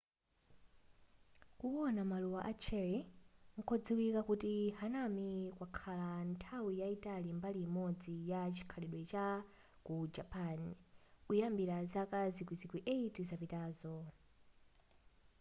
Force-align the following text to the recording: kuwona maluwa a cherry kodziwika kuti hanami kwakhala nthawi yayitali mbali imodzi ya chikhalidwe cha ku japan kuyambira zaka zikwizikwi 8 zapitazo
kuwona 1.59 2.01
maluwa 2.11 2.41
a 2.51 2.53
cherry 2.63 2.97
kodziwika 3.69 4.21
kuti 4.29 4.51
hanami 4.79 5.29
kwakhala 5.57 6.09
nthawi 6.31 6.71
yayitali 6.81 7.29
mbali 7.37 7.59
imodzi 7.67 8.13
ya 8.31 8.41
chikhalidwe 8.55 9.01
cha 9.11 9.25
ku 9.85 9.95
japan 10.15 10.59
kuyambira 11.25 11.77
zaka 11.93 12.19
zikwizikwi 12.35 12.79
8 12.81 13.27
zapitazo 13.29 13.95